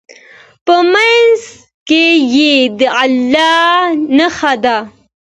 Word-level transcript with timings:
په 0.65 0.75
منځ 0.93 1.39
کې 1.87 2.05
یې 2.35 2.55
د 2.79 2.79
الله 3.01 3.61
نښه 4.17 4.53
ده. 4.63 4.77